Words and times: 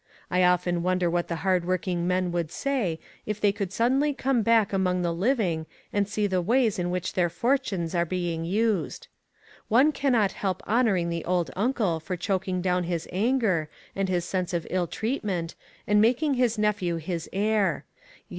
I 0.31 0.41
often 0.43 0.81
wonder 0.81 1.11
what 1.11 1.27
the 1.27 1.35
hard 1.45 1.63
working 1.63 2.07
men 2.07 2.31
would 2.31 2.51
say 2.51 2.99
if 3.27 3.39
they 3.39 3.51
could 3.51 3.71
suddenly 3.71 4.15
come 4.15 4.41
back 4.41 4.73
among 4.73 5.03
the 5.03 5.13
living 5.13 5.67
and 5.93 6.07
see 6.07 6.25
the 6.25 6.41
ways 6.41 6.79
in 6.79 6.89
which 6.89 7.13
their 7.13 7.29
fortunes 7.29 7.93
are 7.93 8.03
being 8.03 8.43
used. 8.43 9.09
One 9.67 9.91
cannot 9.91 10.31
help 10.31 10.63
honoring 10.65 11.09
the 11.11 11.23
old 11.25 11.51
uncle 11.55 11.99
for 11.99 12.17
choking 12.17 12.63
down 12.63 12.85
his 12.85 13.07
anger 13.11 13.69
and 13.95 14.09
his 14.09 14.25
sense 14.25 14.55
of 14.55 14.65
ill 14.71 14.87
treat 14.87 15.23
ment, 15.23 15.53
and 15.85 16.01
making 16.01 16.33
his 16.33 16.57
nephew 16.57 16.95
his 16.95 17.29
heir; 17.31 17.41
yet 17.41 17.43
44O 17.43 17.83
ONE 17.83 17.83
COMMONPLACE 17.83 18.25
DAY. 18.25 18.29